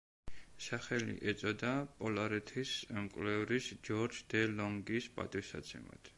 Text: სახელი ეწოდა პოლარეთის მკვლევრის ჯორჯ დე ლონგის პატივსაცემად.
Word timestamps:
სახელი 0.67 1.17
ეწოდა 1.31 1.73
პოლარეთის 1.99 2.73
მკვლევრის 3.09 3.69
ჯორჯ 3.91 4.25
დე 4.35 4.43
ლონგის 4.57 5.13
პატივსაცემად. 5.21 6.07